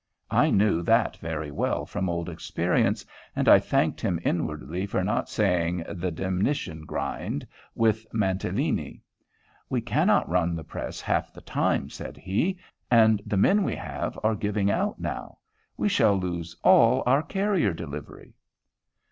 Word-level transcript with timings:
I 0.31 0.49
knew 0.49 0.81
that 0.81 1.17
very 1.17 1.51
well 1.51 1.85
from 1.85 2.09
old 2.09 2.27
experience, 2.27 3.05
and 3.35 3.47
I 3.47 3.59
thanked 3.59 4.01
him 4.01 4.19
inwardly 4.23 4.87
for 4.87 5.03
not 5.03 5.29
saying 5.29 5.83
"the 5.87 6.09
demnition 6.09 6.85
grind," 6.85 7.45
with 7.75 8.07
Mantilini. 8.11 9.03
"We 9.69 9.79
cannot 9.79 10.27
run 10.27 10.55
the 10.55 10.63
press 10.63 11.01
half 11.01 11.31
the 11.31 11.41
time," 11.41 11.91
said 11.91 12.17
he; 12.17 12.57
"and 12.89 13.21
the 13.27 13.37
men 13.37 13.61
we 13.63 13.75
have 13.75 14.17
are 14.23 14.33
giving 14.33 14.71
out 14.71 14.99
now. 14.99 15.37
We 15.77 15.87
shall 15.87 16.15
lose 16.19 16.55
all 16.63 17.03
our 17.05 17.21
carrier 17.21 17.71
delivery." 17.71 18.33